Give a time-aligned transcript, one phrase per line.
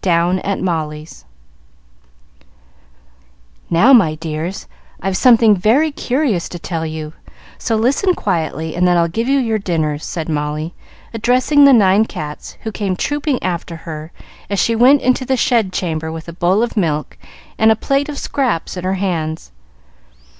[0.00, 1.24] Down at Molly's
[3.68, 4.68] "Now, my dears,
[5.00, 7.14] I've something very curious to tell you,
[7.58, 10.72] so listen quietly and then I'll give you your dinners," said Molly,
[11.12, 14.12] addressing the nine cats who came trooping after her
[14.48, 17.18] as she went into the shed chamber with a bowl of milk
[17.58, 19.50] and a plate of scraps in her hands.